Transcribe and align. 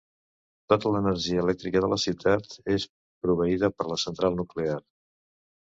Tota 0.71 0.93
l'energia 0.95 1.43
elèctrica 1.43 1.83
de 1.85 1.89
la 1.91 1.99
ciutat 2.05 2.57
és 2.79 2.89
proveïda 3.27 3.73
per 3.77 3.89
la 3.93 4.01
central 4.07 4.43
nuclear. 4.43 4.83